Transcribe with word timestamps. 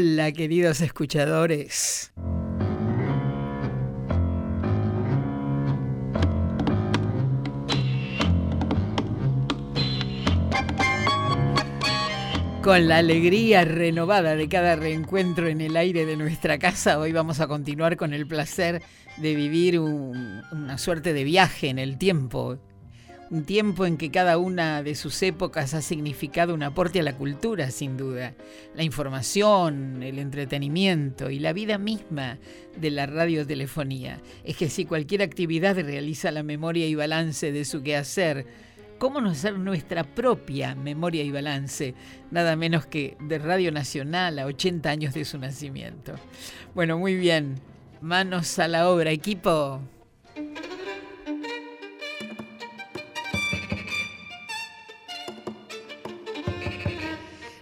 Hola, 0.00 0.30
queridos 0.30 0.80
escuchadores. 0.80 2.12
Con 12.62 12.86
la 12.86 12.98
alegría 12.98 13.64
renovada 13.64 14.36
de 14.36 14.48
cada 14.48 14.76
reencuentro 14.76 15.48
en 15.48 15.60
el 15.60 15.76
aire 15.76 16.06
de 16.06 16.16
nuestra 16.16 16.60
casa, 16.60 17.00
hoy 17.00 17.10
vamos 17.10 17.40
a 17.40 17.48
continuar 17.48 17.96
con 17.96 18.14
el 18.14 18.28
placer 18.28 18.80
de 19.16 19.34
vivir 19.34 19.80
una 19.80 20.78
suerte 20.78 21.12
de 21.12 21.24
viaje 21.24 21.70
en 21.70 21.80
el 21.80 21.98
tiempo. 21.98 22.56
Un 23.30 23.44
tiempo 23.44 23.84
en 23.84 23.98
que 23.98 24.10
cada 24.10 24.38
una 24.38 24.82
de 24.82 24.94
sus 24.94 25.22
épocas 25.22 25.74
ha 25.74 25.82
significado 25.82 26.54
un 26.54 26.62
aporte 26.62 27.00
a 27.00 27.02
la 27.02 27.14
cultura, 27.14 27.70
sin 27.70 27.98
duda. 27.98 28.34
La 28.74 28.84
información, 28.84 30.02
el 30.02 30.18
entretenimiento 30.18 31.28
y 31.28 31.38
la 31.38 31.52
vida 31.52 31.76
misma 31.76 32.38
de 32.80 32.90
la 32.90 33.04
radiotelefonía. 33.04 34.22
Es 34.44 34.56
que 34.56 34.70
si 34.70 34.86
cualquier 34.86 35.20
actividad 35.20 35.76
realiza 35.76 36.30
la 36.30 36.42
memoria 36.42 36.86
y 36.86 36.94
balance 36.94 37.52
de 37.52 37.66
su 37.66 37.82
quehacer, 37.82 38.46
cómo 38.98 39.20
no 39.20 39.28
hacer 39.28 39.58
nuestra 39.58 40.04
propia 40.04 40.74
memoria 40.74 41.22
y 41.22 41.30
balance, 41.30 41.94
nada 42.30 42.56
menos 42.56 42.86
que 42.86 43.18
de 43.20 43.38
Radio 43.38 43.72
Nacional 43.72 44.38
a 44.38 44.46
80 44.46 44.88
años 44.88 45.12
de 45.12 45.26
su 45.26 45.36
nacimiento. 45.36 46.14
Bueno, 46.74 46.96
muy 46.96 47.14
bien, 47.14 47.56
manos 48.00 48.58
a 48.58 48.68
la 48.68 48.88
obra, 48.88 49.10
equipo. 49.10 49.82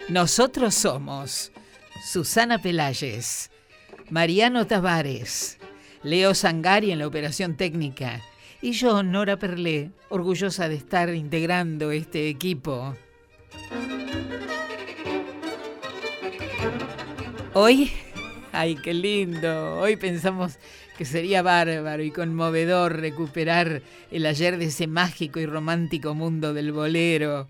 Nosotros 0.09 0.73
somos 0.73 1.51
Susana 2.01 2.59
Pelayes, 2.59 3.51
Mariano 4.09 4.65
Tavares, 4.65 5.57
Leo 6.01 6.33
Sangari 6.33 6.91
en 6.91 6.99
la 6.99 7.07
operación 7.07 7.57
técnica, 7.57 8.21
y 8.61 8.71
yo, 8.71 9.03
Nora 9.03 9.37
Perlé, 9.37 9.91
orgullosa 10.07 10.69
de 10.69 10.75
estar 10.75 11.13
integrando 11.13 11.91
este 11.91 12.29
equipo. 12.29 12.95
Hoy, 17.53 17.91
ay, 18.53 18.75
qué 18.75 18.93
lindo, 18.93 19.75
hoy 19.79 19.97
pensamos 19.97 20.57
que 20.97 21.03
sería 21.03 21.41
bárbaro 21.41 22.01
y 22.01 22.11
conmovedor 22.11 22.95
recuperar 22.95 23.81
el 24.09 24.25
ayer 24.25 24.57
de 24.57 24.65
ese 24.65 24.87
mágico 24.87 25.39
y 25.41 25.45
romántico 25.45 26.15
mundo 26.15 26.53
del 26.53 26.71
bolero, 26.71 27.49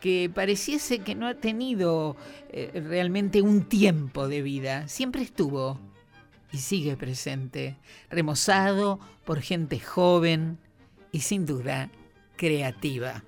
que 0.00 0.30
pareciese 0.32 1.00
que 1.00 1.14
no 1.14 1.26
ha 1.26 1.34
tenido 1.34 2.16
eh, 2.50 2.82
realmente 2.86 3.42
un 3.42 3.64
tiempo 3.64 4.28
de 4.28 4.42
vida, 4.42 4.88
siempre 4.88 5.22
estuvo 5.22 5.78
y 6.52 6.58
sigue 6.58 6.96
presente, 6.96 7.76
remozado 8.10 9.00
por 9.24 9.40
gente 9.40 9.80
joven 9.80 10.58
y 11.12 11.20
sin 11.20 11.46
duda 11.46 11.90
creativa. 12.36 13.24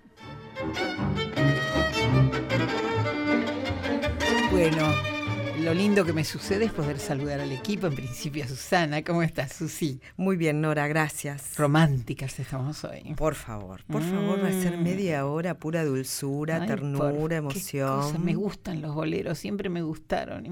Bueno, 4.50 5.09
lo 5.60 5.74
lindo 5.74 6.04
que 6.04 6.12
me 6.12 6.24
sucede 6.24 6.64
es 6.64 6.72
poder 6.72 6.98
saludar 6.98 7.40
al 7.40 7.52
equipo, 7.52 7.86
en 7.86 7.94
principio 7.94 8.44
a 8.44 8.48
Susana. 8.48 9.02
¿Cómo 9.02 9.22
estás, 9.22 9.52
Susi? 9.52 10.00
Muy 10.16 10.36
bien, 10.36 10.60
Nora, 10.60 10.88
gracias. 10.88 11.56
Románticas 11.56 12.38
estamos 12.40 12.82
hoy. 12.84 13.14
Por 13.14 13.34
favor, 13.34 13.84
por 13.84 14.02
favor, 14.02 14.42
va 14.42 14.48
a 14.48 14.52
ser 14.52 14.78
mm. 14.78 14.82
media 14.82 15.26
hora 15.26 15.54
pura 15.54 15.84
dulzura, 15.84 16.64
ternura, 16.66 17.36
emoción. 17.36 18.24
Me 18.24 18.34
gustan 18.34 18.80
los 18.80 18.94
boleros, 18.94 19.38
siempre 19.38 19.68
me 19.68 19.82
gustaron. 19.82 20.46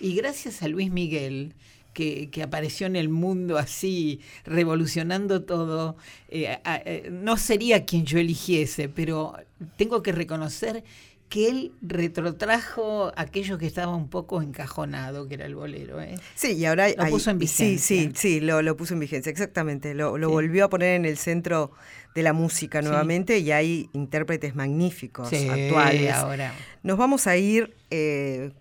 y 0.00 0.14
gracias 0.14 0.62
a 0.62 0.68
Luis 0.68 0.90
Miguel, 0.90 1.54
que, 1.94 2.42
apareció 2.42 2.86
en 2.86 2.96
el 2.96 3.08
mundo 3.08 3.58
así, 3.58 4.20
revolucionando 4.44 5.42
todo, 5.42 5.96
eh, 6.28 6.58
eh, 6.64 7.08
no 7.10 7.36
sería 7.36 7.84
quien 7.84 8.04
yo 8.04 8.18
eligiese, 8.18 8.88
pero 8.88 9.34
tengo 9.76 10.02
que 10.02 10.12
reconocer 10.12 10.84
que 11.30 11.48
él 11.48 11.72
retrotrajo 11.80 13.12
aquello 13.16 13.56
que 13.56 13.64
estaba 13.64 13.94
un 13.94 14.10
poco 14.10 14.42
encajonado, 14.42 15.28
que 15.28 15.34
era 15.34 15.46
el 15.46 15.54
bolero. 15.54 16.00
¿eh? 16.02 16.16
Sí, 16.34 16.54
y 16.54 16.64
ahora 16.66 16.88
lo 16.88 17.06
puso 17.06 17.30
en 17.30 17.38
vigencia. 17.38 17.78
Sí, 17.78 17.78
sí, 17.78 18.12
sí, 18.14 18.40
lo, 18.40 18.76
puso 18.76 18.94
en 18.94 19.00
vigencia, 19.00 19.30
exactamente. 19.30 19.94
Lo, 19.94 20.18
volvió 20.28 20.64
a 20.64 20.68
poner 20.68 20.96
en 20.96 21.04
el 21.04 21.16
centro 21.16 21.70
de 22.16 22.24
la 22.24 22.32
música 22.32 22.82
nuevamente 22.82 23.38
y 23.38 23.52
hay 23.52 23.88
intérpretes 23.92 24.56
magníficos 24.56 25.32
actuales. 25.32 26.12
Ahora. 26.14 26.52
Nos 26.82 26.98
vamos 26.98 27.28
a 27.28 27.36
ir, 27.36 27.76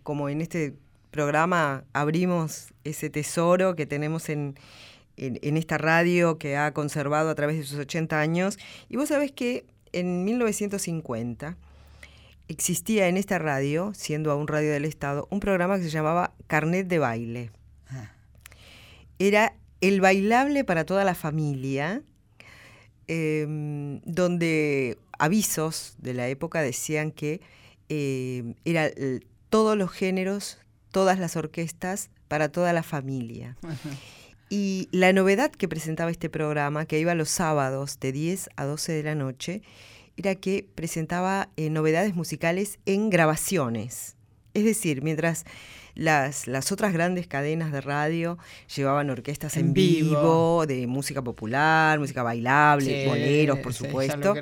como 0.03 0.29
en 0.29 0.41
este 0.41 0.75
programa 1.09 1.85
abrimos 1.91 2.67
ese 2.83 3.09
tesoro 3.09 3.75
que 3.75 3.87
tenemos 3.87 4.29
en, 4.29 4.59
en, 5.17 5.57
esta 5.57 5.79
radio 5.79 6.37
que 6.37 6.55
ha 6.55 6.71
conservado 6.71 7.31
a 7.31 7.35
través 7.35 7.57
de 7.57 7.63
sus 7.63 7.79
80 7.79 8.19
años. 8.19 8.59
Y 8.89 8.97
vos 8.97 9.09
sabés 9.09 9.31
que 9.31 9.65
en 9.91 10.23
1950 10.23 11.57
existía 12.49 13.07
en 13.07 13.15
esta 13.15 13.39
radio, 13.39 13.93
siendo 13.93 14.31
aún 14.31 14.47
radio 14.47 14.71
del 14.71 14.83
Estado, 14.83 15.27
un 15.31 15.39
programa 15.39 15.77
que 15.77 15.83
se 15.83 15.89
llamaba 15.89 16.33
Carnet 16.47 16.87
de 16.87 16.99
Baile. 16.99 17.51
Ah. 17.89 18.11
Era 19.17 19.53
el 19.79 20.01
bailable 20.01 20.65
para 20.65 20.85
toda 20.85 21.05
la 21.05 21.15
familia, 21.15 22.03
em, 23.07 24.01
donde 24.01 24.97
avisos 25.17 25.95
de 25.99 26.13
la 26.13 26.27
época 26.27 26.61
decían 26.61 27.11
que 27.11 27.39
eh, 27.87 28.55
era 28.65 28.91
todos 29.49 29.77
los 29.77 29.91
géneros 29.91 30.59
todas 30.91 31.19
las 31.19 31.35
orquestas 31.35 32.09
para 32.27 32.49
toda 32.49 32.73
la 32.73 32.83
familia. 32.83 33.57
Y 34.49 34.89
la 34.91 35.13
novedad 35.13 35.51
que 35.51 35.67
presentaba 35.67 36.11
este 36.11 36.29
programa, 36.29 36.85
que 36.85 36.99
iba 36.99 37.13
los 37.15 37.29
sábados 37.29 37.99
de 37.99 38.11
10 38.11 38.49
a 38.55 38.65
12 38.65 38.91
de 38.93 39.03
la 39.03 39.15
noche, 39.15 39.61
era 40.19 40.35
que 40.35 40.67
presentaba 40.75 41.49
eh, 41.55 41.69
novedades 41.69 42.13
musicales 42.13 42.79
en 42.85 43.09
grabaciones. 43.09 44.17
Es 44.53 44.65
decir, 44.65 45.01
mientras 45.01 45.45
las, 45.95 46.47
las, 46.47 46.71
otras 46.71 46.91
grandes 46.91 47.27
cadenas 47.27 47.71
de 47.71 47.81
radio 47.81 48.37
llevaban 48.75 49.09
orquestas 49.09 49.55
en, 49.57 49.73
vivo, 49.73 50.65
de 50.67 50.87
música 50.87 51.21
popular, 51.21 51.99
música 51.99 52.23
bailable, 52.23 53.07
boleros, 53.07 53.59
por 53.59 53.73
supuesto. 53.73 54.35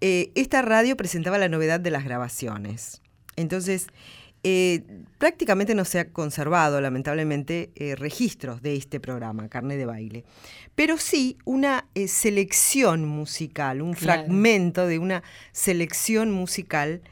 Eh, 0.00 0.32
esta 0.34 0.62
radio 0.62 0.96
presentaba 0.96 1.38
la 1.38 1.48
novedad 1.48 1.78
de 1.80 1.90
las 1.90 2.04
grabaciones. 2.04 3.00
Entonces, 3.36 3.86
eh, 4.48 4.84
prácticamente 5.18 5.74
no 5.74 5.84
se 5.84 5.98
ha 5.98 6.12
conservado, 6.12 6.80
lamentablemente, 6.80 7.70
eh, 7.74 7.96
registros 7.96 8.62
de 8.62 8.76
este 8.76 9.00
programa, 9.00 9.48
Carne 9.48 9.76
de 9.76 9.86
Baile, 9.86 10.24
pero 10.76 10.98
sí 10.98 11.36
una 11.44 11.88
eh, 11.96 12.06
selección 12.06 13.08
musical, 13.08 13.82
un 13.82 13.96
fragmento 13.96 14.86
de 14.86 15.00
una 15.00 15.24
selección 15.50 16.30
musical 16.30 17.02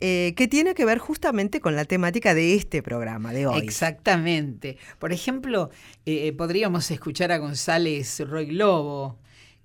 que 0.00 0.48
tiene 0.50 0.74
que 0.74 0.84
ver 0.84 0.98
justamente 0.98 1.60
con 1.60 1.76
la 1.76 1.84
temática 1.84 2.34
de 2.34 2.56
este 2.56 2.82
programa 2.82 3.32
de 3.32 3.46
hoy. 3.46 3.60
Exactamente. 3.60 4.76
Por 4.98 5.12
ejemplo, 5.12 5.70
podríamos 6.36 6.90
escuchar 6.90 7.30
a 7.30 7.38
González 7.38 8.18
Roy 8.28 8.50
Lobo, 8.50 9.16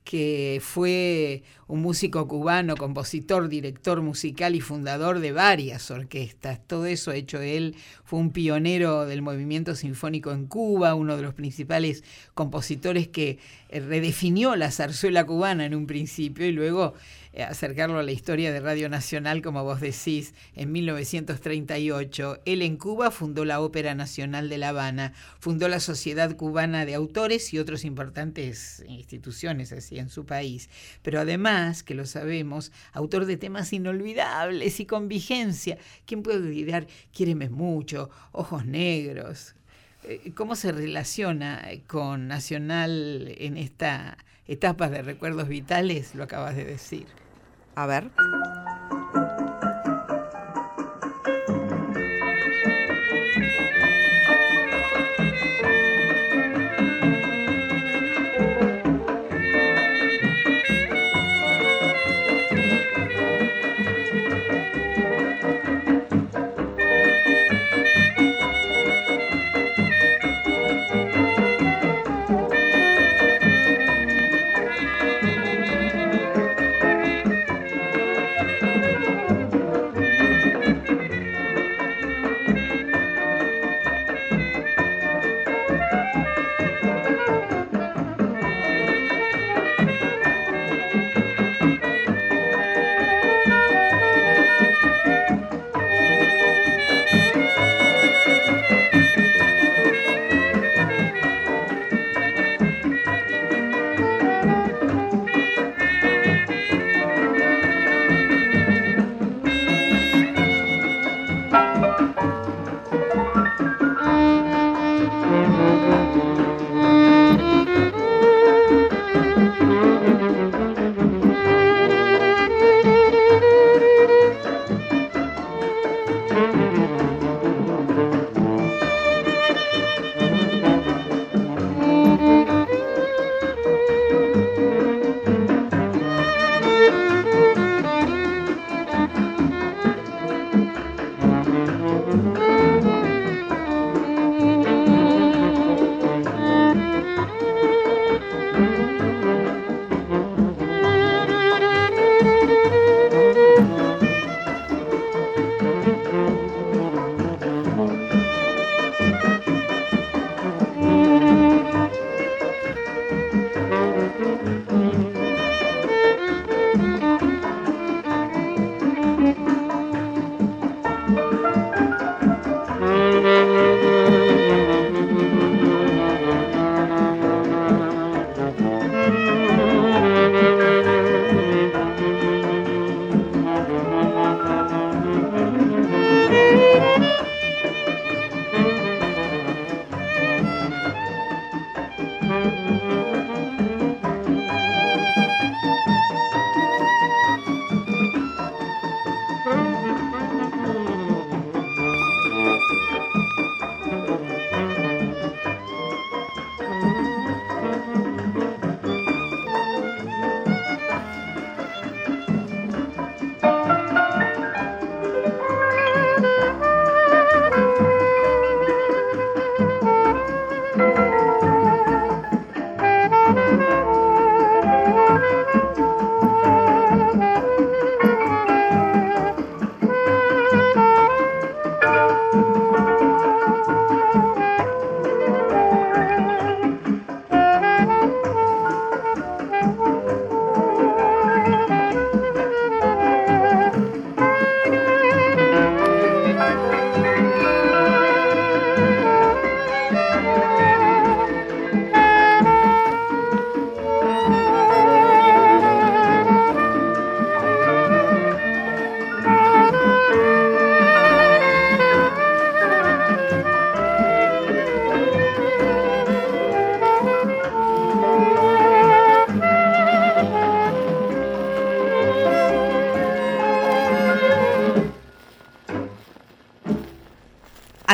que 0.10 0.62
fue 0.64 1.44
un 1.68 1.82
músico 1.82 2.30
cubano, 2.30 2.78
compositor, 2.78 3.50
director 3.50 4.02
musical 4.02 4.56
y 4.56 4.62
fundador 4.62 5.20
de 5.20 5.34
varias 5.34 5.92
orquestas. 5.92 6.62
Todo 6.66 6.86
eso 6.86 7.12
hecho 7.12 7.42
él. 7.42 7.76
Fue 8.06 8.18
un 8.18 8.32
pionero 8.32 9.06
del 9.06 9.22
movimiento 9.22 9.76
sinfónico 9.76 10.32
en 10.32 10.48
Cuba, 10.48 10.96
uno 10.96 11.18
de 11.18 11.24
los 11.24 11.34
principales 11.34 12.06
compositores 12.36 13.10
que 13.10 13.40
eh, 13.68 13.82
redefinió 13.82 14.56
la 14.56 14.72
zarzuela 14.72 15.26
cubana 15.26 15.66
en 15.66 15.76
un 15.76 15.88
principio 15.88 16.46
y 16.46 16.54
luego 16.54 16.94
acercarlo 17.48 18.00
a 18.00 18.04
la 18.04 18.12
historia 18.12 18.52
de 18.52 18.60
Radio 18.60 18.90
Nacional, 18.90 19.42
como 19.42 19.64
vos 19.64 19.80
decís, 19.80 20.34
en 20.56 20.72
1938. 20.72 22.40
Él 22.46 22.62
en 22.62 22.78
Cuba 22.78 23.12
fundó 23.12 23.46
la 23.46 23.62
Ópera 23.62 23.96
Nacional 23.96 24.50
de 24.50 24.58
La 24.58 24.70
Habana, 24.70 25.14
fundó 25.40 25.68
la 25.68 25.80
Sociedad 25.80 26.36
Cubana 26.36 26.86
de 26.86 26.96
Autores 26.96 27.54
y 27.54 27.60
otras 27.60 27.86
importantes 27.86 28.84
instituciones 28.88 29.72
así 29.72 30.00
en 30.00 30.10
su 30.10 30.26
país. 30.26 30.70
Pero 31.02 31.20
además, 31.20 31.84
que 31.84 31.94
lo 31.94 32.06
sabemos, 32.06 32.72
autor 32.94 33.26
de 33.26 33.38
temas 33.38 33.74
inolvidables 33.74 34.80
y 34.80 34.86
con 34.86 35.08
vigencia. 35.08 35.78
¿Quién 36.06 36.24
puede 36.24 36.40
olvidar 36.40 36.88
Quiéreme 37.12 37.50
mucho, 37.50 38.10
Ojos 38.32 38.66
Negros? 38.66 39.56
Eh, 40.04 40.32
¿Cómo 40.36 40.56
se 40.56 40.72
relaciona 40.72 41.68
con 41.88 42.28
Nacional 42.28 43.34
en 43.38 43.58
esta 43.58 44.18
etapa 44.48 44.90
de 44.90 45.02
recuerdos 45.02 45.48
vitales? 45.48 46.16
Lo 46.16 46.24
acabas 46.24 46.56
de 46.56 46.66
decir. 46.66 47.08
A 47.78 47.86
ver. 47.86 48.10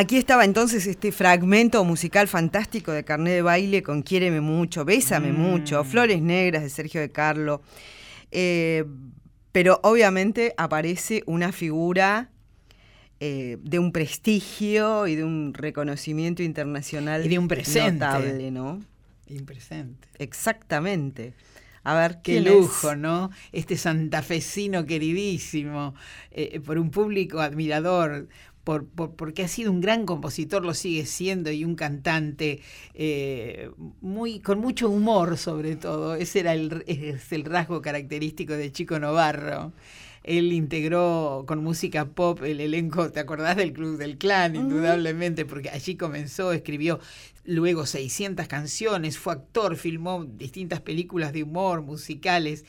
Aquí 0.04 0.18
estaba 0.18 0.44
entonces 0.44 0.86
este 0.86 1.14
fragmento 1.14 1.82
musical 1.86 2.28
fantástico 2.28 2.92
de 2.92 3.06
Carné 3.06 3.32
de 3.32 3.42
Baile 3.42 3.84
con 3.84 4.04
Quiéreme 4.04 4.42
mucho, 4.42 4.84
Bésame 4.84 5.32
Mm. 5.32 5.36
mucho, 5.40 5.82
Flores 5.86 6.22
Negras 6.22 6.62
de 6.62 6.70
Sergio 6.70 7.00
de 7.00 7.10
Carlo. 7.10 7.62
Eh, 8.30 8.84
pero 9.54 9.80
obviamente 9.82 10.54
aparece 10.58 11.24
una 11.26 11.54
figura 11.54 12.30
eh, 13.22 13.58
de 13.62 13.80
un 13.80 13.94
prestigio 13.94 15.08
y 15.08 15.16
de 15.16 15.24
un 15.24 15.54
reconocimiento 15.54 16.44
internacional 16.44 17.26
Y 17.26 17.30
de 17.30 17.40
un 17.40 17.48
presente. 17.48 17.94
notable, 18.06 18.52
¿no? 18.52 18.82
Impresente. 19.28 20.10
Exactamente. 20.20 21.34
A 21.86 21.96
ver, 21.96 22.20
Qué 22.22 22.42
lujo, 22.42 22.98
¿no? 22.98 23.30
Este 23.54 23.78
santafesino 23.78 24.86
queridísimo, 24.86 25.96
eh, 26.32 26.60
por 26.60 26.78
un 26.78 26.92
público 26.92 27.40
admirador, 27.40 28.28
por, 28.64 28.86
por- 28.88 29.16
porque 29.16 29.44
ha 29.44 29.48
sido 29.48 29.72
un 29.72 29.82
gran 29.82 30.06
compositor, 30.06 30.64
lo 30.66 30.74
sigue 30.74 31.06
siendo, 31.06 31.52
y 31.52 31.66
un 31.66 31.76
cantante 31.76 32.62
eh, 32.94 33.70
muy, 34.02 34.40
con 34.40 34.60
mucho 34.60 34.90
humor 34.90 35.38
sobre 35.38 35.76
todo. 35.76 36.16
Ese 36.16 36.40
era 36.42 36.54
el, 36.54 36.84
es 36.88 37.32
el 37.32 37.44
rasgo 37.46 37.82
característico 37.82 38.54
de 38.54 38.72
Chico 38.72 39.00
Novarro. 39.00 39.74
Él 40.24 40.54
integró 40.54 41.44
con 41.48 41.62
música 41.64 42.06
pop 42.06 42.42
el 42.44 42.62
elenco, 42.62 43.12
¿te 43.12 43.20
acordás 43.20 43.58
del 43.58 43.74
Club 43.74 43.98
del 43.98 44.18
Clan? 44.18 44.56
Indudablemente, 44.56 45.44
porque 45.46 45.70
allí 45.70 45.96
comenzó, 45.98 46.54
escribió 46.54 47.00
luego 47.44 47.86
600 47.86 48.48
canciones, 48.48 49.18
fue 49.18 49.34
actor, 49.34 49.76
filmó 49.76 50.24
distintas 50.24 50.80
películas 50.80 51.34
de 51.34 51.44
humor, 51.44 51.82
musicales, 51.82 52.64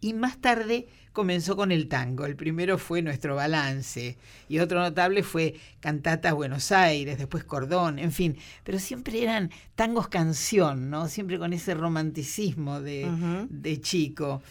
y 0.00 0.14
más 0.14 0.40
tarde 0.40 0.86
comenzó 1.12 1.56
con 1.56 1.72
el 1.72 1.88
tango. 1.88 2.26
El 2.26 2.36
primero 2.36 2.78
fue 2.78 3.02
Nuestro 3.02 3.36
Balance, 3.36 4.16
y 4.48 4.58
otro 4.58 4.80
notable 4.80 5.22
fue 5.22 5.54
Cantatas 5.80 6.34
Buenos 6.34 6.72
Aires, 6.72 7.18
después 7.18 7.44
Cordón, 7.44 7.98
en 7.98 8.12
fin, 8.12 8.36
pero 8.64 8.78
siempre 8.78 9.22
eran 9.22 9.50
tangos 9.74 10.08
canción, 10.08 10.90
¿no? 10.90 11.08
Siempre 11.08 11.38
con 11.38 11.52
ese 11.52 11.74
romanticismo 11.74 12.80
de, 12.80 13.46
de 13.50 13.80
chico. 13.80 14.42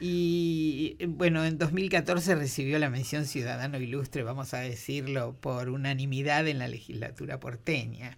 Y 0.00 0.96
bueno, 1.06 1.44
en 1.44 1.58
2014 1.58 2.34
recibió 2.34 2.78
la 2.78 2.88
mención 2.88 3.26
Ciudadano 3.26 3.78
Ilustre, 3.78 4.22
vamos 4.22 4.54
a 4.54 4.60
decirlo, 4.60 5.36
por 5.38 5.68
unanimidad 5.68 6.48
en 6.48 6.58
la 6.58 6.68
legislatura 6.68 7.38
porteña. 7.38 8.16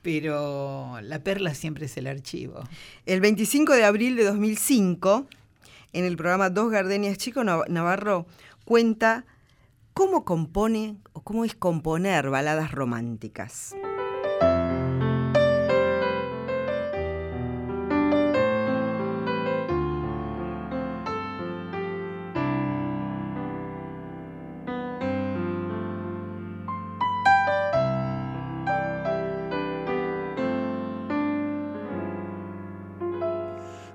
Pero 0.00 1.00
la 1.02 1.24
perla 1.24 1.54
siempre 1.54 1.86
es 1.86 1.96
el 1.96 2.06
archivo. 2.06 2.62
El 3.04 3.20
25 3.20 3.74
de 3.74 3.84
abril 3.84 4.14
de 4.14 4.24
2005, 4.24 5.26
en 5.92 6.04
el 6.04 6.16
programa 6.16 6.50
Dos 6.50 6.70
Gardenias, 6.70 7.18
Chico 7.18 7.42
Nav- 7.42 7.68
Navarro 7.68 8.26
cuenta 8.64 9.24
cómo 9.94 10.24
compone 10.24 10.96
o 11.12 11.22
cómo 11.22 11.44
es 11.44 11.54
componer 11.54 12.30
baladas 12.30 12.72
románticas. 12.72 13.74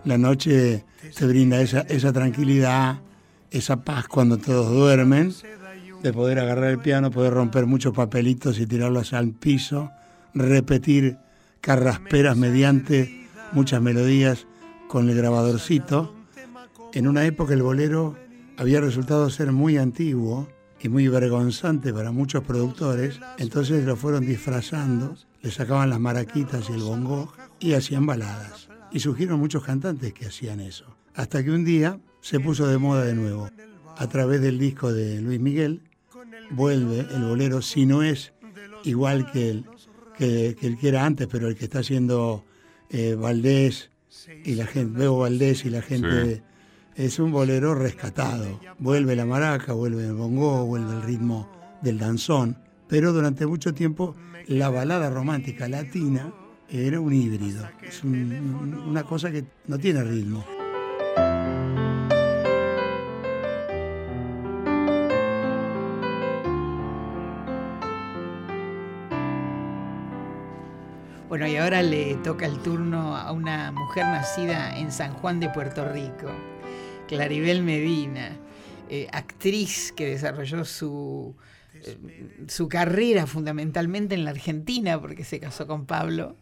La 0.06 0.18
noche 0.18 0.84
te 1.14 1.26
brinda 1.26 1.62
esa, 1.62 1.82
esa 1.82 2.12
tranquilidad, 2.14 3.02
esa 3.52 3.84
paz 3.84 4.08
cuando 4.08 4.38
todos 4.38 4.72
duermen, 4.72 5.34
de 6.02 6.12
poder 6.12 6.40
agarrar 6.40 6.72
el 6.72 6.80
piano, 6.80 7.12
poder 7.12 7.34
romper 7.34 7.66
muchos 7.66 7.94
papelitos 7.94 8.60
y 8.60 8.66
tirarlos 8.66 9.14
al 9.14 9.32
piso, 9.32 9.92
repetir 10.34 11.18
carrasperas 11.62 12.36
mediante 12.36 13.28
muchas 13.54 13.82
melodías 13.82 14.48
con 14.90 15.10
el 15.10 15.16
grabadorcito. 15.16 16.14
En 16.94 17.08
una 17.08 17.26
época 17.26 17.54
el 17.54 17.64
bolero 17.64 18.18
había 18.58 18.82
resultado 18.82 19.30
ser 19.30 19.52
muy 19.52 19.78
antiguo 19.78 20.50
y 20.82 20.90
muy 20.90 21.08
vergonzante 21.08 21.94
para 21.94 22.12
muchos 22.12 22.44
productores, 22.44 23.20
entonces 23.38 23.86
lo 23.86 23.96
fueron 23.96 24.26
disfrazando, 24.26 25.16
le 25.42 25.52
sacaban 25.52 25.90
las 25.90 26.00
maraquitas 26.00 26.70
y 26.70 26.74
el 26.74 26.82
bongo 26.82 27.32
y 27.60 27.74
hacían 27.74 28.06
baladas. 28.06 28.68
Y 28.92 29.00
surgieron 29.00 29.40
muchos 29.40 29.64
cantantes 29.64 30.14
que 30.14 30.28
hacían 30.28 30.60
eso. 30.60 30.86
Hasta 31.16 31.44
que 31.44 31.52
un 31.52 31.64
día 31.66 32.00
se 32.22 32.40
puso 32.40 32.68
de 32.68 32.78
moda 32.78 33.04
de 33.06 33.14
nuevo. 33.16 33.50
A 33.98 34.08
través 34.08 34.42
del 34.42 34.58
disco 34.58 34.92
de 34.92 35.22
Luis 35.22 35.40
Miguel, 35.40 35.82
vuelve 36.52 37.06
el 37.14 37.24
bolero, 37.24 37.62
si 37.62 37.86
no 37.86 38.02
es 38.04 38.34
igual 38.84 39.32
que 39.32 39.50
el 39.52 39.66
que, 40.18 40.56
que 40.60 40.68
el 40.68 40.78
que 40.78 40.88
era 40.90 41.06
antes, 41.06 41.28
pero 41.28 41.48
el 41.48 41.56
que 41.56 41.66
está 41.66 41.80
haciendo 41.80 42.44
eh, 42.90 43.16
Valdés 43.16 43.90
y 44.44 44.56
la 44.56 44.66
gente, 44.68 45.00
Bebo 45.00 45.20
Valdés 45.20 45.66
y 45.66 45.70
la 45.70 45.82
gente, 45.82 46.44
es 46.96 47.18
un 47.20 47.32
bolero 47.32 47.74
rescatado. 47.76 48.60
Vuelve 48.80 49.16
la 49.16 49.26
maraca, 49.26 49.74
vuelve 49.74 50.06
el 50.06 50.14
bongo, 50.14 50.66
vuelve 50.66 50.94
el 50.94 51.02
ritmo 51.04 51.50
del 51.82 51.98
danzón, 52.00 52.58
pero 52.88 53.12
durante 53.14 53.46
mucho 53.48 53.74
tiempo 53.74 54.16
la 54.48 54.70
balada 54.70 55.10
romántica 55.10 55.68
latina 55.68 56.32
era 56.70 57.00
un 57.00 57.14
híbrido, 57.14 57.68
es 57.82 58.04
un- 58.04 58.74
una 58.88 59.04
cosa 59.04 59.32
que 59.32 59.46
no 59.68 59.78
tiene 59.80 60.04
ritmo. 60.04 60.44
Bueno, 71.34 71.48
y 71.48 71.56
ahora 71.56 71.82
le 71.82 72.14
toca 72.18 72.46
el 72.46 72.60
turno 72.60 73.18
a 73.18 73.32
una 73.32 73.72
mujer 73.72 74.06
nacida 74.06 74.78
en 74.78 74.92
San 74.92 75.16
Juan 75.16 75.40
de 75.40 75.50
Puerto 75.50 75.84
Rico, 75.92 76.30
Claribel 77.08 77.64
Medina, 77.64 78.38
eh, 78.88 79.08
actriz 79.12 79.92
que 79.94 80.06
desarrolló 80.06 80.64
su, 80.64 81.36
eh, 81.74 81.98
su 82.48 82.70
carrera 82.70 83.26
fundamentalmente 83.26 84.14
en 84.14 84.26
la 84.26 84.30
Argentina, 84.30 85.02
porque 85.02 85.24
se 85.24 85.40
casó 85.40 85.66
con 85.66 85.88
Pablo, 85.88 86.36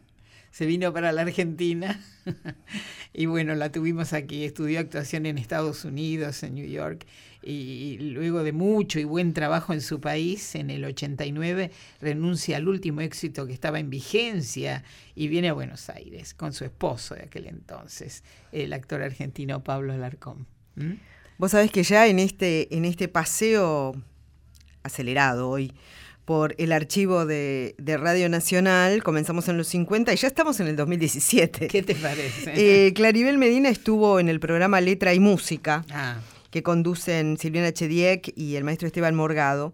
se 0.52 0.66
vino 0.66 0.94
para 0.94 1.12
la 1.12 1.22
Argentina 1.22 2.00
y 3.14 3.26
bueno, 3.26 3.56
la 3.56 3.72
tuvimos 3.72 4.14
aquí, 4.14 4.44
estudió 4.44 4.80
actuación 4.80 5.26
en 5.26 5.38
Estados 5.38 5.86
Unidos, 5.86 6.44
en 6.44 6.56
New 6.56 6.68
York, 6.68 7.06
y 7.44 7.98
luego 8.00 8.44
de 8.44 8.52
mucho 8.52 9.00
y 9.00 9.04
buen 9.04 9.34
trabajo 9.34 9.74
en 9.74 9.82
su 9.82 10.00
país, 10.00 10.54
en 10.54 10.70
el 10.70 10.86
89 10.86 11.72
renuncia 12.00 12.58
al 12.58 12.68
último 12.68 13.02
éxito 13.02 13.48
que 13.48 13.54
estaba 13.54 13.80
en 13.80 13.90
vigencia 13.90 14.84
y 15.16 15.28
viene 15.28 15.50
a 15.50 15.54
Buenos 15.54 15.90
Aires 15.90 16.36
con 16.36 16.54
su 16.54 16.66
esposo 16.66 17.16
de 17.16 17.24
aquel 17.24 17.48
entonces, 17.48 18.24
el 18.52 18.74
actor 18.74 19.02
argentino 19.02 19.64
Pablo 19.64 19.94
Alarcón. 19.94 20.46
¿Mm? 20.76 20.94
Vos 21.40 21.52
sabés 21.52 21.72
que 21.72 21.82
ya 21.82 22.06
en 22.06 22.20
este, 22.20 22.76
en 22.76 22.86
este 22.86 23.08
paseo 23.08 23.96
acelerado 24.84 25.50
hoy 25.50 25.74
por 26.26 26.56
el 26.58 26.72
archivo 26.72 27.26
de, 27.26 27.76
de 27.78 27.98
Radio 27.98 28.30
Nacional, 28.30 29.04
comenzamos 29.04 29.48
en 29.48 29.58
los 29.58 29.68
50 29.68 30.14
y 30.14 30.16
ya 30.16 30.28
estamos 30.28 30.60
en 30.60 30.68
el 30.68 30.76
2017. 30.76 31.68
¿Qué 31.68 31.84
te 31.84 31.96
parece? 31.96 32.54
Eh, 32.64 32.94
Claribel 32.94 33.38
Medina 33.38 33.70
estuvo 33.70 34.20
en 34.20 34.30
el 34.30 34.40
programa 34.40 34.82
Letra 34.82 35.14
y 35.14 35.20
Música, 35.20 35.86
ah, 35.92 36.20
que 36.50 36.64
conducen 36.64 37.38
Silviana 37.38 37.72
Chediek 37.72 38.34
y 38.36 38.56
el 38.56 38.64
maestro 38.64 38.88
Esteban 38.88 39.16
Morgado, 39.16 39.74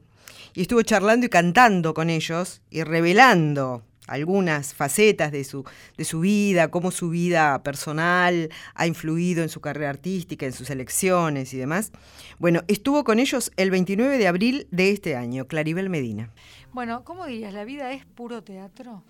y 0.53 0.61
estuvo 0.61 0.81
charlando 0.83 1.25
y 1.25 1.29
cantando 1.29 1.93
con 1.93 2.09
ellos 2.09 2.61
y 2.69 2.83
revelando 2.83 3.83
algunas 4.07 4.73
facetas 4.73 5.31
de 5.31 5.43
su, 5.43 5.65
de 5.97 6.05
su 6.05 6.21
vida, 6.21 6.69
cómo 6.69 6.91
su 6.91 7.09
vida 7.09 7.61
personal 7.63 8.49
ha 8.73 8.87
influido 8.87 9.43
en 9.43 9.49
su 9.49 9.61
carrera 9.61 9.89
artística, 9.89 10.45
en 10.45 10.53
sus 10.53 10.69
elecciones 10.69 11.53
y 11.53 11.57
demás. 11.57 11.91
Bueno, 12.39 12.61
estuvo 12.67 13.03
con 13.03 13.19
ellos 13.19 13.51
el 13.57 13.71
29 13.71 14.17
de 14.17 14.27
abril 14.27 14.67
de 14.71 14.91
este 14.91 15.15
año, 15.15 15.47
Claribel 15.47 15.89
Medina. 15.89 16.31
Bueno, 16.73 17.03
¿cómo 17.03 17.25
dirías? 17.25 17.53
¿La 17.53 17.65
vida 17.65 17.91
es 17.91 18.05
puro 18.05 18.43
teatro? 18.43 19.03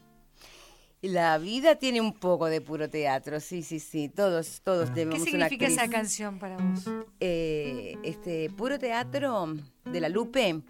La 1.01 1.37
vida 1.37 1.75
tiene 1.75 2.01
un 2.01 2.13
poco 2.13 2.47
de 2.47 2.59
puro 2.59 2.89
teatro, 2.89 3.39
sí, 3.39 3.61
sí, 3.61 3.79
sí. 3.79 4.09
Todos, 4.09 4.61
todos 4.63 4.89
¿Qué 4.89 4.95
tenemos 4.95 5.21
una 5.21 5.47
significa 5.47 5.67
esa 5.67 5.87
canción 5.87 6.39
para 6.39 6.57
vos? 6.57 6.85
Eh, 7.19 7.95
este 8.03 8.49
puro 8.49 8.79
teatro 8.79 9.53
de 9.85 10.01
la 10.01 10.09
Lupe 10.09 10.61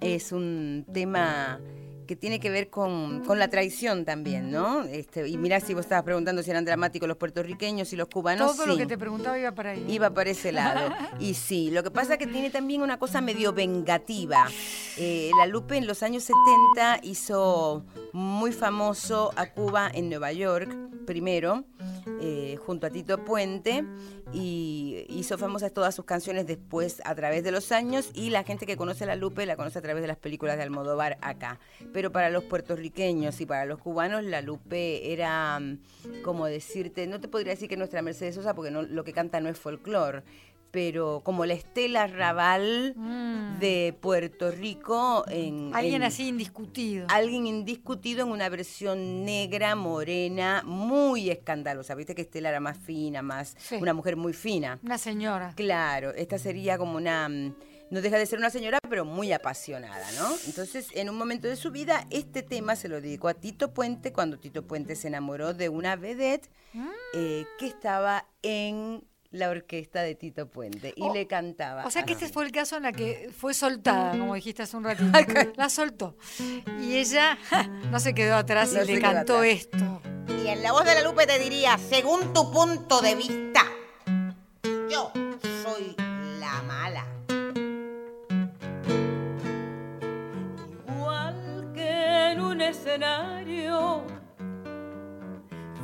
es 0.00 0.32
un 0.32 0.84
tema 0.92 1.60
que 2.08 2.16
tiene 2.16 2.40
que 2.40 2.48
ver 2.48 2.70
con, 2.70 3.22
con 3.24 3.38
la 3.38 3.48
traición 3.48 4.06
también, 4.06 4.50
¿no? 4.50 4.82
Este, 4.84 5.28
y 5.28 5.36
mirá 5.36 5.60
si 5.60 5.74
vos 5.74 5.84
estabas 5.84 6.04
preguntando 6.04 6.42
si 6.42 6.50
eran 6.50 6.64
dramáticos 6.64 7.06
los 7.06 7.18
puertorriqueños 7.18 7.92
y 7.92 7.96
los 7.96 8.08
cubanos. 8.08 8.56
Todo 8.56 8.66
lo 8.66 8.78
que 8.78 8.86
te 8.86 8.96
preguntaba 8.96 9.38
iba 9.38 9.52
para 9.52 9.72
ahí. 9.72 9.84
Iba 9.88 10.10
para 10.10 10.30
ese 10.30 10.50
lado. 10.50 10.90
Y 11.20 11.34
sí, 11.34 11.70
lo 11.70 11.82
que 11.82 11.90
pasa 11.90 12.14
es 12.14 12.18
que 12.18 12.26
tiene 12.26 12.48
también 12.48 12.80
una 12.80 12.98
cosa 12.98 13.20
medio 13.20 13.52
vengativa. 13.52 14.46
Eh, 14.96 15.30
la 15.36 15.46
Lupe 15.46 15.76
en 15.76 15.86
los 15.86 16.02
años 16.02 16.22
70 16.24 17.00
hizo 17.02 17.84
muy 18.12 18.52
famoso 18.52 19.32
a 19.36 19.46
Cuba 19.46 19.90
en 19.92 20.08
Nueva 20.08 20.32
York, 20.32 20.74
primero, 21.06 21.64
eh, 22.20 22.56
junto 22.64 22.86
a 22.86 22.90
Tito 22.90 23.24
Puente 23.24 23.84
y 24.32 25.06
hizo 25.08 25.38
famosas 25.38 25.72
todas 25.72 25.94
sus 25.94 26.04
canciones 26.04 26.46
después 26.46 27.00
a 27.04 27.14
través 27.14 27.42
de 27.44 27.50
los 27.50 27.72
años 27.72 28.10
y 28.14 28.30
la 28.30 28.44
gente 28.44 28.66
que 28.66 28.76
conoce 28.76 29.04
a 29.04 29.06
la 29.06 29.16
Lupe 29.16 29.46
la 29.46 29.56
conoce 29.56 29.78
a 29.78 29.82
través 29.82 30.02
de 30.02 30.08
las 30.08 30.18
películas 30.18 30.56
de 30.56 30.62
Almodóvar 30.62 31.18
acá. 31.22 31.58
Pero 31.92 31.97
para 32.12 32.30
los 32.30 32.44
puertorriqueños 32.44 33.40
y 33.40 33.46
para 33.46 33.64
los 33.66 33.78
cubanos 33.78 34.22
la 34.24 34.40
Lupe 34.42 35.12
era 35.12 35.58
mm, 35.60 35.78
como 36.22 36.46
decirte, 36.46 37.06
no 37.06 37.20
te 37.20 37.28
podría 37.28 37.52
decir 37.52 37.68
que 37.68 37.76
nuestra 37.76 38.02
Mercedes 38.02 38.34
Sosa 38.36 38.54
porque 38.54 38.70
no, 38.70 38.82
lo 38.82 39.04
que 39.04 39.12
canta 39.12 39.40
no 39.40 39.48
es 39.48 39.58
folclore, 39.58 40.22
pero 40.70 41.22
como 41.24 41.46
la 41.46 41.54
Estela 41.54 42.06
Raval 42.06 42.92
Mm. 42.94 43.58
de 43.58 43.96
Puerto 44.00 44.50
Rico 44.50 45.24
en 45.28 45.70
Alguien 45.74 45.96
en- 45.96 46.02
así 46.02 46.28
indiscutido. 46.28 47.06
alguien 47.10 47.46
indiscutido 47.46 48.24
en 48.26 48.32
una 48.32 48.48
versión 48.50 49.24
negra, 49.24 49.74
morena, 49.74 50.62
muy 50.66 51.30
escandalosa. 51.30 51.94
Viste 51.94 52.14
que 52.14 52.22
Estela 52.22 52.50
era 52.50 52.60
más 52.60 52.76
fina, 52.78 53.22
más 53.22 53.54
Sí. 53.58 53.76
una 53.76 53.94
mujer 53.94 54.16
muy 54.16 54.34
fina. 54.34 54.78
Una 54.82 54.98
señora. 54.98 55.52
Claro, 55.56 56.10
esta 56.14 56.38
sería 56.38 56.76
como 56.76 56.96
una 56.98 57.28
mm, 57.30 57.54
no 57.90 58.00
deja 58.00 58.18
de 58.18 58.26
ser 58.26 58.38
una 58.38 58.50
señora, 58.50 58.78
pero 58.88 59.04
muy 59.04 59.32
apasionada, 59.32 60.10
¿no? 60.12 60.28
Entonces, 60.46 60.88
en 60.94 61.08
un 61.10 61.16
momento 61.16 61.48
de 61.48 61.56
su 61.56 61.70
vida, 61.70 62.06
este 62.10 62.42
tema 62.42 62.76
se 62.76 62.88
lo 62.88 63.00
dedicó 63.00 63.28
a 63.28 63.34
Tito 63.34 63.72
Puente 63.72 64.12
cuando 64.12 64.38
Tito 64.38 64.66
Puente 64.66 64.94
se 64.96 65.08
enamoró 65.08 65.54
de 65.54 65.68
una 65.68 65.96
vedette 65.96 66.48
eh, 67.14 67.44
que 67.58 67.66
estaba 67.66 68.26
en 68.42 69.04
la 69.30 69.50
orquesta 69.50 70.00
de 70.02 70.14
Tito 70.14 70.48
Puente 70.48 70.94
y 70.96 71.02
O- 71.02 71.12
le 71.12 71.26
cantaba. 71.26 71.84
O 71.86 71.90
sea 71.90 72.04
que 72.04 72.14
este 72.14 72.28
fue 72.28 72.44
el 72.46 72.52
caso 72.52 72.76
en 72.78 72.82
la 72.84 72.92
que 72.92 73.30
fue 73.36 73.52
soltada, 73.52 74.12
como 74.12 74.34
dijiste 74.34 74.62
hace 74.62 74.76
un 74.76 74.84
ratito. 74.84 75.10
La 75.56 75.68
soltó. 75.68 76.16
Y 76.80 76.96
ella 76.96 77.36
no 77.90 78.00
se 78.00 78.14
quedó 78.14 78.36
atrás 78.36 78.72
No 78.72 78.82
y 78.82 78.86
le 78.86 79.00
cantó 79.00 79.38
atrás. 79.38 79.52
esto. 79.52 80.02
Y 80.44 80.46
en 80.48 80.62
la 80.62 80.72
voz 80.72 80.84
de 80.84 80.94
la 80.94 81.02
Lupe 81.02 81.26
te 81.26 81.38
diría, 81.38 81.76
según 81.78 82.32
tu 82.32 82.50
punto 82.50 83.00
de 83.02 83.14
vista, 83.16 83.62
yo 84.90 85.12
soy 85.62 85.94
la 86.40 86.62
mala. 86.62 87.04
Escenario, 92.88 94.02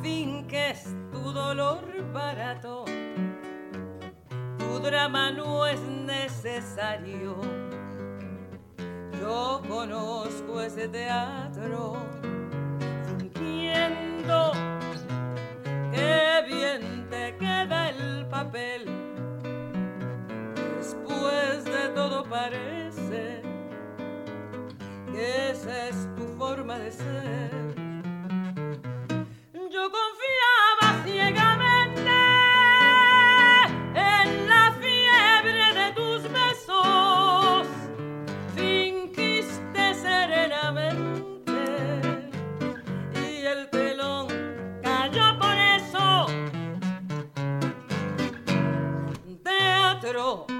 finques 0.01 0.95
tu 1.11 1.31
dolor 1.31 1.83
barato. 2.11 2.83
Tu 4.57 4.79
drama 4.79 5.31
no 5.31 5.67
es 5.67 5.79
necesario. 5.81 7.35
Yo 9.21 9.61
conozco 9.67 10.61
ese 10.61 10.87
teatro, 10.87 11.97
fingiendo 13.19 14.51
que 15.91 16.43
bien 16.47 17.07
te 17.11 17.35
queda 17.37 17.89
el 17.89 18.25
papel. 18.29 18.85
Después 20.77 21.65
de 21.65 21.89
todo 21.93 22.23
parece 22.23 22.84
esa 25.17 25.87
es 25.89 26.15
tu 26.15 26.25
forma 26.37 26.77
de 26.79 26.91
ser. 26.91 27.51
Yo 29.71 29.91
confiaba 29.91 31.03
ciegamente 31.03 32.11
en 33.95 34.49
la 34.49 34.71
fiebre 34.79 35.73
de 35.73 35.91
tus 35.93 36.23
besos, 36.23 37.67
fingiste 38.55 39.93
serenamente 39.95 41.51
y 43.13 43.45
el 43.45 43.69
telón 43.69 44.27
cayó 44.81 45.37
por 45.39 45.57
eso. 45.57 46.27
Teatro. 49.43 50.54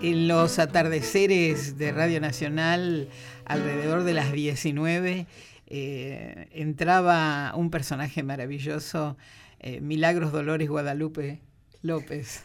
En 0.00 0.28
los 0.28 0.60
atardeceres 0.60 1.76
de 1.76 1.90
Radio 1.90 2.20
Nacional, 2.20 3.08
alrededor 3.44 4.04
de 4.04 4.14
las 4.14 4.30
19, 4.30 5.26
eh, 5.66 6.48
entraba 6.52 7.52
un 7.56 7.70
personaje 7.70 8.22
maravilloso, 8.22 9.16
eh, 9.58 9.80
Milagros 9.80 10.30
Dolores 10.30 10.68
Guadalupe 10.68 11.40
López. 11.82 12.44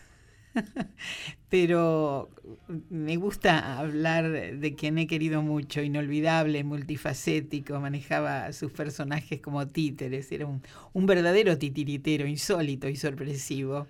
Pero 1.50 2.32
me 2.90 3.18
gusta 3.18 3.78
hablar 3.78 4.32
de 4.32 4.76
quien 4.76 4.98
he 4.98 5.06
querido 5.06 5.44
mucho, 5.44 5.84
inolvidable, 5.84 6.64
multifacético, 6.64 7.80
manejaba 7.80 8.52
sus 8.52 8.72
personajes 8.72 9.42
como 9.42 9.68
títeres, 9.68 10.32
era 10.32 10.48
un, 10.48 11.06
verdadero 11.06 11.60
titiritero, 11.60 12.26
insólito 12.26 12.90
y 12.90 12.96
sorpresivo. 12.96 13.86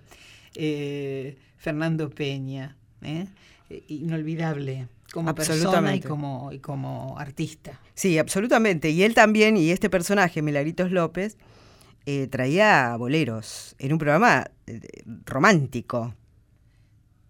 Eh, 0.55 1.37
Fernando 1.55 2.09
Peña, 2.09 2.75
¿eh? 3.01 3.25
Eh, 3.73 3.83
inolvidable 3.87 4.87
como 5.11 5.33
persona 5.35 5.95
y 5.95 5.99
como, 6.01 6.51
y 6.51 6.59
como 6.59 7.17
artista. 7.19 7.79
Sí, 7.93 8.17
absolutamente. 8.17 8.89
Y 8.89 9.03
él 9.03 9.13
también, 9.13 9.57
y 9.57 9.69
este 9.69 9.89
personaje, 9.89 10.41
Milagritos 10.41 10.91
López, 10.91 11.37
eh, 12.05 12.27
traía 12.27 12.95
boleros. 12.97 13.75
Era 13.79 13.93
un 13.93 13.99
programa 13.99 14.45
eh, 14.67 14.79
romántico. 15.25 16.15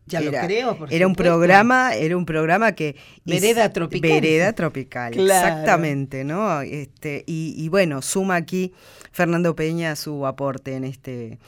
Ya 0.06 0.20
era, 0.20 0.42
lo 0.42 0.48
creo, 0.48 0.78
por 0.78 0.94
Era 0.94 1.08
un 1.08 1.16
programa, 1.16 1.94
era 1.96 2.18
un 2.18 2.26
programa 2.26 2.74
que 2.74 2.98
Vereda 3.26 3.66
es- 3.66 3.74
tropical. 3.74 4.10
Vereda 4.10 4.52
tropical, 4.54 5.14
Claro. 5.14 5.48
exactamente, 5.48 6.26
¿no? 6.26 6.62
Este, 6.62 7.24
y, 7.26 7.56
y 7.58 7.70
bueno, 7.70 8.02
suma 8.02 8.36
aquí 8.36 8.74
Fernando 9.14 9.56
Peña 9.56 9.96
su 9.96 10.26
aporte 10.28 10.76
en 10.76 10.84
este, 10.84 11.40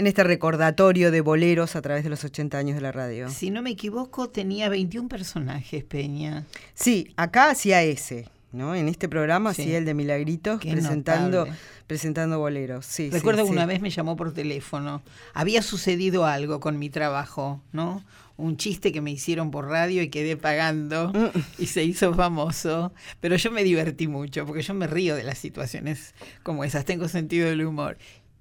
en 0.00 0.06
este 0.06 0.24
recordatorio 0.24 1.10
de 1.10 1.20
boleros 1.20 1.76
a 1.76 1.82
través 1.82 2.02
de 2.04 2.10
los 2.10 2.24
80 2.24 2.56
años 2.58 2.74
de 2.74 2.80
la 2.80 2.90
radio. 2.90 3.28
Si 3.28 3.50
no 3.50 3.62
me 3.62 3.70
equivoco, 3.70 4.28
tenía 4.30 4.68
21 4.68 5.08
personajes, 5.08 5.84
Peña. 5.84 6.46
Sí, 6.74 7.12
acá 7.16 7.50
hacía 7.50 7.82
ese, 7.82 8.26
¿no? 8.52 8.74
En 8.74 8.88
este 8.88 9.08
programa 9.08 9.54
Sí. 9.54 9.62
hacía 9.62 9.78
el 9.78 9.84
de 9.84 9.94
Milagritos 9.94 10.58
Qué 10.60 10.72
presentando, 10.72 11.40
notable. 11.40 11.58
presentando 11.86 12.38
boleros. 12.38 12.86
Sí, 12.86 13.04
sí, 13.04 13.10
Recuerdo 13.10 13.44
que 13.44 13.50
una 13.50 13.66
vez 13.66 13.80
me 13.80 13.90
llamó 13.90 14.16
por 14.16 14.32
teléfono. 14.32 15.02
Había 15.34 15.60
sucedido 15.62 16.24
algo 16.24 16.60
con 16.60 16.78
mi 16.78 16.88
trabajo, 16.90 17.62
¿no? 17.72 18.02
Un 18.38 18.56
chiste 18.56 18.90
que 18.90 19.02
me 19.02 19.10
hicieron 19.10 19.50
por 19.50 19.66
radio 19.68 20.00
y 20.02 20.08
quedé 20.08 20.34
pagando 20.38 21.12
Mm. 21.12 21.38
y 21.58 21.66
se 21.66 21.84
hizo 21.84 22.14
famoso. 22.14 22.90
Pero 23.20 23.36
yo 23.36 23.50
me 23.50 23.62
divertí 23.62 24.08
mucho 24.08 24.46
porque 24.46 24.62
yo 24.62 24.72
me 24.72 24.86
río 24.86 25.14
de 25.14 25.24
las 25.24 25.36
situaciones 25.36 26.14
como 26.42 26.64
esas. 26.64 26.86
Tengo 26.86 27.06
sentido 27.06 27.50
del 27.50 27.66
humor. 27.66 27.98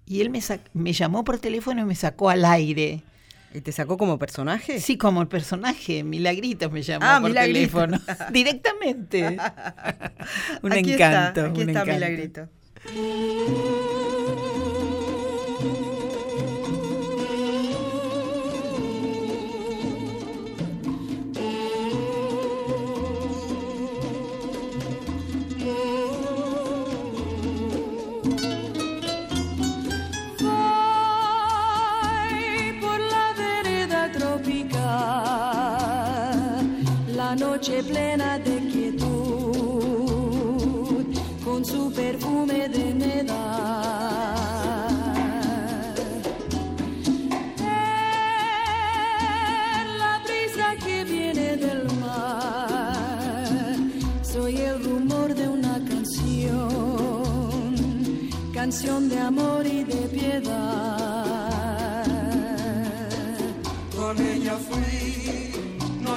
Y 0.09 0.19
él 0.21 0.29
me, 0.29 0.41
me 0.73 0.91
llamó 0.91 1.23
por 1.23 1.37
teléfono 1.39 1.79
y 1.81 1.85
me 1.85 1.95
sacó 1.95 2.29
al 2.29 2.43
aire. 2.43 3.03
¿Y 3.53 3.61
te 3.61 3.71
sacó 3.71 3.97
como 3.97 4.19
personaje? 4.19 4.79
Sí, 4.81 4.97
como 4.97 5.21
el 5.21 5.27
personaje, 5.27 6.03
Milagritos 6.03 6.71
me 6.71 6.81
llamó 6.81 7.05
Ah, 7.07 7.19
por 7.21 7.29
Milagritos. 7.29 7.71
teléfono. 7.71 7.99
Directamente. 8.31 9.37
un 10.61 10.73
aquí 10.73 10.93
encanto. 10.93 11.41
Está, 11.41 11.51
aquí 11.51 11.61
un 11.61 11.69
está 11.69 11.81
encanto. 11.81 11.93
Milagrito. 11.93 12.49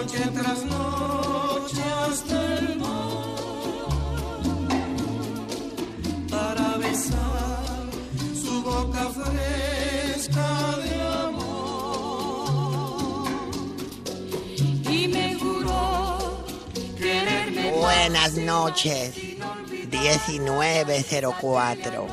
Noche 0.03 0.23
tras 0.35 0.65
noche 0.65 1.83
hasta 2.07 2.39
el 2.59 2.79
mar 2.79 2.89
para 6.31 6.77
besar 6.79 7.87
su 8.35 8.63
boca 8.63 9.09
fresca 9.11 10.77
de 10.83 10.95
amor. 11.27 13.29
Y 14.91 15.09
me 15.09 15.35
juró 15.37 16.45
quererme 16.99 17.71
Buenas 17.73 18.35
noches, 18.35 19.15
1904. 19.91 22.07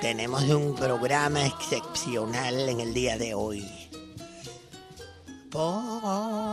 Tenemos 0.00 0.42
un 0.42 0.74
programa 0.74 1.46
excepcional 1.46 2.68
en 2.68 2.80
el 2.80 2.92
día 2.92 3.16
de 3.16 3.32
hoy. 3.34 3.64
Por- 5.50 6.43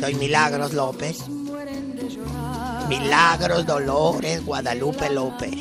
Soy 0.00 0.14
Milagros 0.14 0.72
López. 0.72 1.24
Milagros 2.88 3.66
Dolores 3.66 4.44
Guadalupe 4.44 5.10
López. 5.10 5.54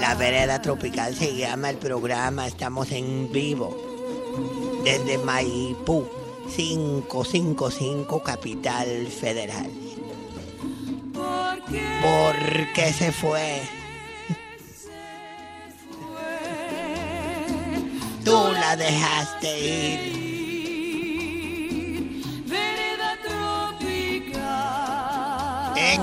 La 0.00 0.14
vereda 0.14 0.60
tropical 0.62 1.14
se 1.14 1.36
llama 1.36 1.70
el 1.70 1.76
programa. 1.76 2.46
Estamos 2.46 2.90
en 2.92 3.30
vivo 3.30 3.76
desde 4.84 5.18
Maipú, 5.18 6.06
555 6.56 8.22
Capital 8.22 9.06
Federal. 9.08 9.70
¿Por 11.12 12.72
qué 12.74 12.92
se 12.92 13.12
fue? 13.12 13.60
Tú 18.24 18.52
la 18.52 18.76
dejaste 18.76 19.60
ir. 19.60 20.27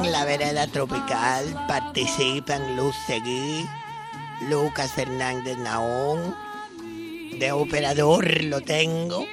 En 0.03 0.11
la 0.11 0.25
vereda 0.25 0.67
tropical 0.67 1.65
participan 1.67 2.75
Luz 2.75 2.95
Seguí, 3.07 3.65
Lucas 4.49 4.91
Fernández 4.91 5.57
Naón, 5.57 6.35
de 7.39 7.51
operador 7.53 8.43
lo 8.43 8.59
tengo, 8.61 9.25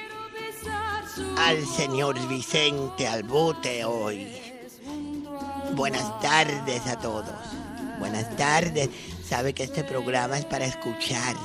al 1.37 1.65
señor 1.65 2.17
Vicente 2.27 3.07
Albute 3.07 3.83
hoy. 3.83 4.27
Buenas 5.75 6.21
tardes 6.21 6.87
a 6.87 6.97
todos. 6.97 7.35
Buenas 7.99 8.35
tardes. 8.37 8.89
Sabe 9.27 9.53
que 9.53 9.63
este 9.63 9.83
programa 9.83 10.37
es 10.37 10.45
para 10.45 10.65
escuchar. 10.65 11.35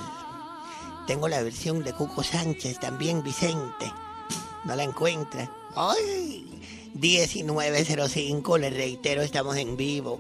Tengo 1.09 1.29
la 1.29 1.43
versión 1.43 1.83
de 1.83 1.93
Cuco 1.93 2.23
Sánchez 2.23 2.79
también, 2.79 3.23
Vicente. 3.23 3.93
¿No 4.65 4.77
la 4.77 4.85
encuentra? 4.85 5.51
¡Ay! 5.75 6.45
1905, 6.95 8.59
le 8.59 8.71
reitero, 8.71 9.23
estamos 9.23 9.57
en 9.57 9.77
vivo. 9.77 10.19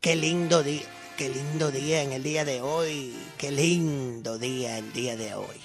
Qué 0.00 0.16
lindo 0.16 0.62
día, 0.62 0.82
qué 1.16 1.28
lindo 1.28 1.70
día 1.70 2.02
en 2.02 2.12
el 2.12 2.22
día 2.22 2.44
de 2.44 2.62
hoy. 2.62 3.14
Qué 3.36 3.50
lindo 3.50 4.38
día 4.38 4.78
el 4.78 4.92
día 4.92 5.16
de 5.16 5.34
hoy. 5.34 5.60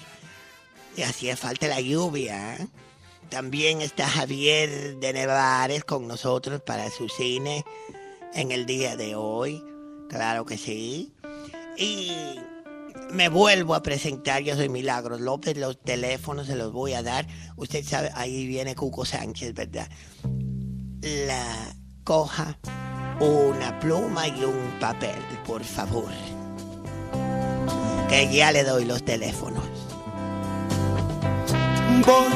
Y 0.96 1.02
hacía 1.02 1.36
falta 1.36 1.68
la 1.68 1.80
lluvia. 1.80 2.56
¿eh? 2.56 2.66
También 3.30 3.80
está 3.80 4.08
Javier 4.08 4.96
de 4.96 5.12
Nevares 5.12 5.84
con 5.84 6.06
nosotros 6.06 6.60
para 6.60 6.90
su 6.90 7.08
cine 7.08 7.64
en 8.34 8.52
el 8.52 8.66
día 8.66 8.96
de 8.96 9.14
hoy. 9.14 9.62
Claro 10.08 10.44
que 10.44 10.58
sí. 10.58 11.12
Y 11.76 12.12
me 13.12 13.28
vuelvo 13.28 13.74
a 13.74 13.82
presentar, 13.82 14.42
yo 14.42 14.56
soy 14.56 14.68
Milagros 14.68 15.20
López, 15.20 15.56
los 15.56 15.80
teléfonos 15.80 16.46
se 16.46 16.56
los 16.56 16.72
voy 16.72 16.94
a 16.94 17.02
dar. 17.02 17.26
Usted 17.56 17.84
sabe, 17.84 18.10
ahí 18.14 18.46
viene 18.46 18.74
Cuco 18.74 19.04
Sánchez, 19.04 19.54
¿verdad? 19.54 19.88
La 21.02 21.74
coja 22.04 22.58
una 23.20 23.78
pluma 23.80 24.28
y 24.28 24.44
un 24.44 24.78
papel, 24.78 25.16
por 25.46 25.64
favor. 25.64 26.10
Que 28.08 28.32
ya 28.32 28.52
le 28.52 28.62
doy 28.62 28.84
los 28.84 29.02
teléfonos. 29.04 29.64
Voy 32.04 32.26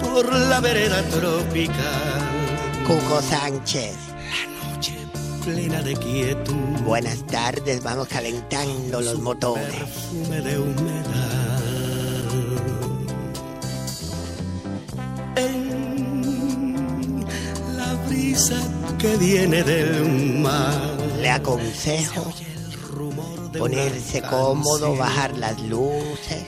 por 0.00 0.32
la 0.34 0.60
vereda 0.60 1.02
tropical, 1.04 1.74
Cuco 2.86 3.22
Sánchez, 3.22 3.96
plena 5.44 5.82
de 5.82 5.94
quietud, 5.96 6.54
buenas 6.84 7.26
tardes, 7.26 7.82
vamos 7.82 8.08
calentando 8.08 9.00
los 9.00 9.18
motores. 9.20 9.64
perfume 9.74 10.40
de 10.40 10.58
humedad. 10.58 11.60
En 15.36 17.24
la 17.76 17.94
brisa 18.08 18.60
que 18.98 19.16
viene 19.16 19.62
del 19.62 20.38
mar, 20.40 20.80
Le 21.20 21.30
aconsejo 21.30 22.32
ponerse 23.58 24.22
cómodo, 24.22 24.96
bajar 24.96 25.36
las 25.36 25.60
luces, 25.62 26.44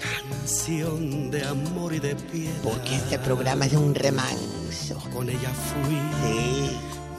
de 1.31 1.44
amor 1.44 1.92
y 1.94 1.98
de 2.00 2.14
piedad. 2.14 2.52
porque 2.62 2.94
este 2.96 3.18
programa 3.18 3.66
es 3.66 3.72
un 3.74 3.94
remanso. 3.94 4.98
Con 5.12 5.28
ella 5.28 5.50
fui 5.50 5.96
Sí, 6.22 6.70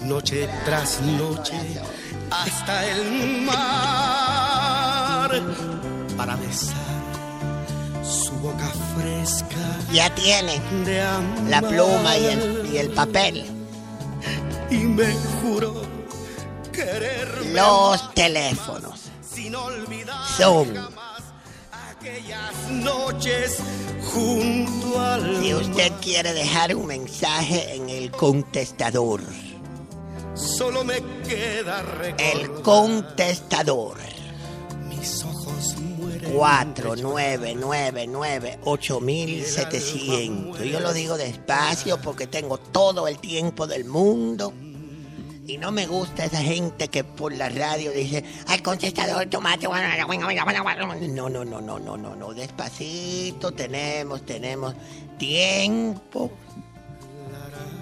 noche 0.06 0.50
tras 0.66 1.02
noche 1.02 1.56
hasta 2.30 2.90
el 2.90 3.42
mar 3.42 5.32
para 6.18 6.36
besar 6.36 6.76
su 8.04 8.32
boca 8.34 8.72
fresca 8.96 9.80
ya 9.92 10.14
tiene 10.16 10.62
la 11.50 11.62
pluma 11.62 12.18
y 12.18 12.26
el, 12.26 12.70
y 12.74 12.78
el 12.78 12.90
papel. 12.90 13.46
y 14.70 14.78
me 14.78 15.14
juró 15.42 15.82
quererme 16.72 17.54
Los 17.54 18.14
teléfonos 18.14 19.02
sin 19.22 19.56
olvidar 19.56 20.28
son, 20.38 20.68
aquellas 21.90 22.70
noches 22.70 23.60
junto 24.12 25.00
al 25.00 25.42
si 25.42 25.54
usted 25.54 25.92
quiere 26.02 26.34
dejar 26.34 26.76
un 26.76 26.88
mensaje 26.88 27.76
en 27.76 27.90
el 27.90 28.12
contestador, 28.12 29.22
solo 30.36 30.84
me 30.84 31.02
queda 31.28 31.82
recordar. 31.82 32.36
El 32.36 32.52
contestador. 32.62 33.98
Mis 34.88 35.24
ojos 35.24 35.76
mueren. 35.78 36.34
4999 36.34 38.60
8700. 38.64 40.64
Yo 40.64 40.80
lo 40.80 40.94
digo 40.94 41.18
despacio 41.18 42.00
porque 42.02 42.28
tengo 42.28 42.58
todo 42.58 43.08
el 43.08 43.20
tiempo 43.20 43.68
del 43.68 43.86
mundo. 43.86 44.54
Y 45.46 45.58
no 45.58 45.74
me 45.74 45.88
gusta 45.88 46.24
esa 46.24 46.42
gente 46.42 46.88
que 46.88 47.04
por 47.04 47.34
la 47.34 47.50
radio 47.50 47.92
dice, 47.92 48.24
al 48.48 48.64
contestador, 48.64 49.26
tomate. 49.26 49.68
No, 49.68 51.30
no, 51.30 51.44
no, 51.44 51.60
no, 51.60 51.80
no, 51.80 51.98
no, 51.98 52.16
no. 52.16 52.34
Despacito, 52.34 53.52
tenemos, 53.52 54.26
tenemos 54.26 54.74
tiempo. 55.18 56.32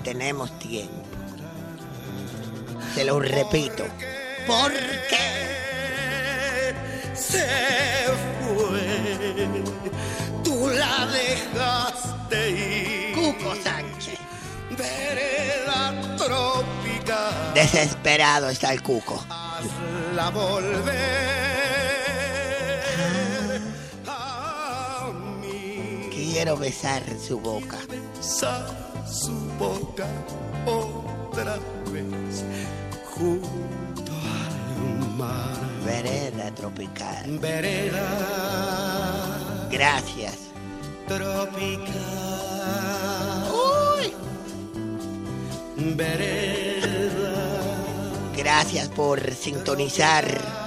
Tenemos 0.04 0.58
tiempo. 0.58 1.01
Se 2.94 3.04
lo 3.04 3.20
repito. 3.20 3.86
¿Por 4.48 4.72
qué? 5.10 5.42
se 7.32 7.48
fue. 8.42 9.64
Tú 10.44 10.70
la 10.70 11.08
dejaste 11.08 12.50
ir. 12.50 13.16
Cuco 13.16 13.56
Sánchez. 13.64 14.20
Vereda 14.78 15.94
tropical. 16.18 17.54
Desesperado 17.54 18.50
está 18.50 18.74
el 18.74 18.82
cuco. 18.82 19.24
Hazla 19.30 20.30
volver 20.32 20.92
a 24.08 25.12
mí. 25.42 26.10
Quiero 26.12 26.58
besar 26.58 27.04
su 27.26 27.40
boca. 27.40 27.78
Besar 27.88 28.68
su 29.06 29.34
boca 29.58 30.08
otra 30.66 31.58
vez 31.92 32.44
junto 33.22 34.12
al 34.12 35.16
mar. 35.16 35.60
Vereda 35.86 36.54
tropical. 36.56 37.38
Vereda 37.40 38.08
Gracias. 39.70 40.38
tropical. 41.08 41.92
Uy. 43.52 44.14
Vereda 45.96 46.62
Gracias 48.36 48.90
por 48.90 49.20
sintonizar. 49.36 50.61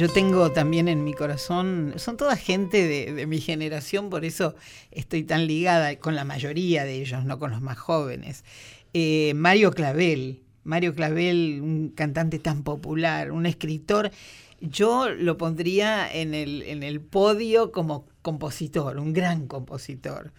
Yo 0.00 0.08
tengo 0.08 0.50
también 0.50 0.88
en 0.88 1.04
mi 1.04 1.12
corazón, 1.12 1.92
son 1.96 2.16
toda 2.16 2.34
gente 2.34 2.88
de, 2.88 3.26
mi 3.26 3.38
generación, 3.38 4.08
por 4.08 4.24
eso 4.24 4.54
estoy 4.90 5.24
tan 5.24 5.46
ligada 5.46 5.94
con 5.96 6.14
la 6.14 6.24
mayoría 6.24 6.84
de 6.84 7.02
ellos, 7.02 7.22
no 7.26 7.38
con 7.38 7.50
los 7.50 7.60
más 7.60 7.76
jóvenes. 7.76 8.42
Eh, 8.94 9.34
Mario 9.34 9.72
Clavel, 9.72 10.40
Mario 10.64 10.94
Clavel, 10.94 11.60
un 11.60 11.90
cantante 11.90 12.38
tan 12.38 12.62
popular, 12.62 13.30
un 13.30 13.44
escritor, 13.44 14.10
yo 14.62 15.10
lo 15.10 15.36
pondría 15.36 16.10
en 16.10 16.32
el, 16.32 16.62
en 16.62 16.82
el 16.82 17.02
podio 17.02 17.70
como 17.70 18.06
compositor, 18.22 18.96
un 18.96 19.12
gran 19.12 19.46
compositor. 19.46 20.32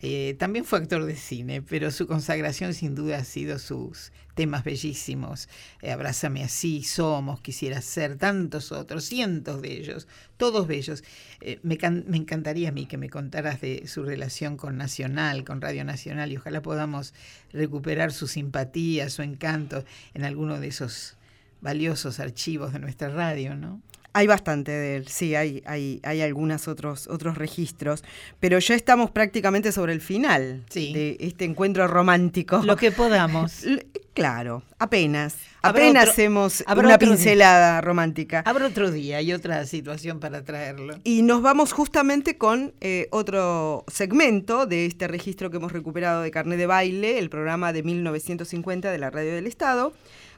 Eh, 0.00 0.34
también 0.38 0.64
fue 0.64 0.78
actor 0.80 1.04
de 1.04 1.16
cine, 1.16 1.62
pero 1.62 1.90
su 1.90 2.06
consagración 2.06 2.74
sin 2.74 2.94
duda 2.94 3.18
ha 3.18 3.24
sido 3.24 3.58
sus 3.58 4.12
temas 4.34 4.64
bellísimos. 4.64 5.48
Eh, 5.80 5.92
Abrázame 5.92 6.44
así, 6.44 6.82
Somos, 6.82 7.40
Quisiera 7.40 7.80
ser, 7.80 8.16
tantos 8.16 8.72
otros, 8.72 9.04
cientos 9.04 9.62
de 9.62 9.72
ellos, 9.72 10.06
todos 10.36 10.66
bellos. 10.66 11.04
Eh, 11.40 11.58
me, 11.62 11.78
me 12.06 12.16
encantaría 12.16 12.68
a 12.68 12.72
mí 12.72 12.86
que 12.86 12.98
me 12.98 13.08
contaras 13.08 13.60
de 13.60 13.86
su 13.86 14.02
relación 14.02 14.56
con 14.56 14.76
Nacional, 14.76 15.44
con 15.44 15.60
Radio 15.60 15.84
Nacional, 15.84 16.32
y 16.32 16.36
ojalá 16.36 16.60
podamos 16.60 17.14
recuperar 17.52 18.12
su 18.12 18.26
simpatía, 18.26 19.08
su 19.08 19.22
encanto 19.22 19.84
en 20.12 20.24
alguno 20.24 20.60
de 20.60 20.68
esos 20.68 21.16
valiosos 21.60 22.20
archivos 22.20 22.72
de 22.72 22.78
nuestra 22.78 23.08
radio, 23.08 23.56
¿no? 23.56 23.80
Hay 24.16 24.26
bastante 24.28 24.70
de 24.70 24.96
él, 24.96 25.08
sí, 25.08 25.34
hay, 25.34 25.62
hay, 25.66 26.00
hay 26.04 26.22
algunos 26.22 26.68
otros, 26.68 27.08
otros 27.08 27.36
registros, 27.36 28.04
pero 28.40 28.58
ya 28.60 28.74
estamos 28.76 29.10
prácticamente 29.10 29.72
sobre 29.72 29.92
el 29.92 30.00
final 30.00 30.64
Sí. 30.70 30.92
de 30.94 31.16
este 31.20 31.44
encuentro 31.44 31.86
romántico. 31.88 32.62
Lo 32.64 32.76
que 32.76 32.90
podamos. 32.92 33.64
Claro, 34.14 34.62
apenas. 34.78 35.34
Apenas 35.60 36.04
otro- 36.04 36.12
hacemos 36.12 36.64
una 36.72 36.86
día. 36.86 36.98
pincelada 36.98 37.80
romántica. 37.80 38.44
Habrá 38.46 38.66
otro 38.68 38.92
día 38.92 39.20
y 39.20 39.32
otra 39.32 39.66
situación 39.66 40.20
para 40.20 40.44
traerlo. 40.44 40.94
Y 41.02 41.22
nos 41.22 41.42
vamos 41.42 41.72
justamente 41.72 42.38
con 42.38 42.72
eh, 42.80 43.08
otro 43.10 43.84
segmento 43.88 44.66
de 44.66 44.86
este 44.86 45.08
registro 45.08 45.50
que 45.50 45.56
hemos 45.56 45.72
recuperado 45.72 46.22
de 46.22 46.30
Carnet 46.30 46.58
de 46.60 46.66
Baile, 46.66 47.18
el 47.18 47.28
programa 47.28 47.72
de 47.72 47.82
1950 47.82 48.92
de 48.92 48.98
la 48.98 49.10
Radio 49.10 49.34
del 49.34 49.48
Estado, 49.48 49.92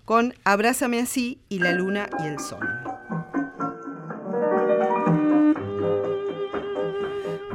con 0.07 0.33
Abrázame 0.45 0.99
así 0.99 1.43
y 1.51 1.59
la 1.59 1.73
luna 1.73 2.09
y 2.25 2.29
el 2.29 2.39
sol. 2.41 2.67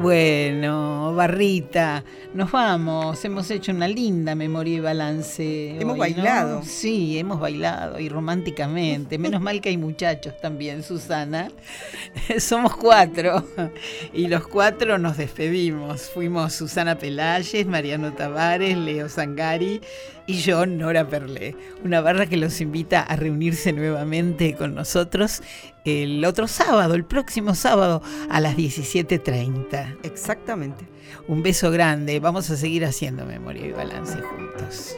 Bueno, 0.01 1.13
Barrita, 1.13 2.03
nos 2.33 2.51
vamos. 2.51 3.23
Hemos 3.23 3.51
hecho 3.51 3.71
una 3.71 3.87
linda 3.87 4.33
memoria 4.33 4.77
y 4.77 4.79
balance. 4.79 5.79
Hemos 5.79 5.93
hoy, 5.99 6.13
¿no? 6.15 6.23
bailado. 6.23 6.63
Sí, 6.63 7.19
hemos 7.19 7.39
bailado 7.39 7.99
y 7.99 8.09
románticamente. 8.09 9.19
Menos 9.19 9.41
mal 9.41 9.61
que 9.61 9.69
hay 9.69 9.77
muchachos 9.77 10.33
también, 10.41 10.81
Susana. 10.81 11.51
Somos 12.39 12.75
cuatro 12.77 13.45
y 14.11 14.27
los 14.27 14.47
cuatro 14.47 14.97
nos 14.97 15.17
despedimos. 15.17 16.09
Fuimos 16.09 16.53
Susana 16.53 16.97
Pelayes, 16.97 17.67
Mariano 17.67 18.11
Tavares, 18.13 18.75
Leo 18.75 19.07
Zangari 19.07 19.81
y 20.31 20.41
yo, 20.41 20.65
Nora 20.65 21.07
Perlé. 21.07 21.55
Una 21.83 22.01
barra 22.01 22.25
que 22.25 22.37
los 22.37 22.61
invita 22.61 23.01
a 23.01 23.15
reunirse 23.15 23.73
nuevamente 23.73 24.55
con 24.55 24.75
nosotros 24.75 25.41
el 25.85 26.23
otro 26.25 26.47
sábado, 26.47 26.93
el 26.93 27.05
próximo 27.05 27.55
sábado 27.55 28.01
a 28.29 28.39
las 28.39 28.55
17.30. 28.55 29.97
Exactamente. 30.03 30.85
Un 31.27 31.43
beso 31.43 31.71
grande. 31.71 32.19
Vamos 32.19 32.49
a 32.49 32.57
seguir 32.57 32.85
haciendo 32.85 33.25
memoria 33.25 33.65
y 33.65 33.71
balance 33.71 34.19
juntos. 34.21 34.95